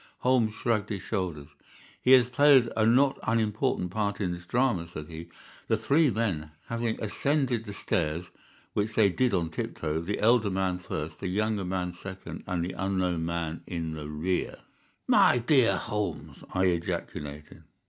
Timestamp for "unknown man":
12.73-13.61